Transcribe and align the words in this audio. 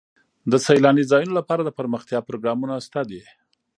د 0.51 0.53
سیلاني 0.65 1.03
ځایونو 1.11 1.33
لپاره 1.39 1.61
دپرمختیا 1.63 2.19
پروګرامونه 2.27 2.73
شته 2.85 3.01
دي. 3.09 3.21